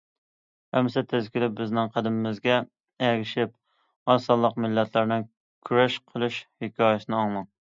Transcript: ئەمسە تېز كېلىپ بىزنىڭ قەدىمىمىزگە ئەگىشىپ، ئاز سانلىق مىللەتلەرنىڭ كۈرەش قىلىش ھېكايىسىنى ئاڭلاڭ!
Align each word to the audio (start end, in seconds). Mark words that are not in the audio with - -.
ئەمسە 0.77 1.01
تېز 1.11 1.27
كېلىپ 1.35 1.51
بىزنىڭ 1.59 1.91
قەدىمىمىزگە 1.97 2.55
ئەگىشىپ، 3.09 3.53
ئاز 4.13 4.27
سانلىق 4.31 4.59
مىللەتلەرنىڭ 4.65 5.29
كۈرەش 5.71 6.01
قىلىش 6.13 6.41
ھېكايىسىنى 6.67 7.19
ئاڭلاڭ! 7.21 7.47